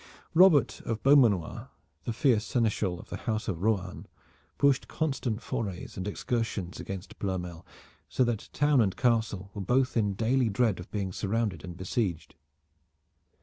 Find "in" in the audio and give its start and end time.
9.95-10.15